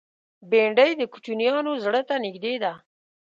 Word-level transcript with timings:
بېنډۍ 0.49 0.91
د 0.97 1.01
کوچنیانو 1.13 1.71
زړه 1.83 2.01
ته 2.09 2.15
نږدې 2.25 2.53
ده 2.63 2.73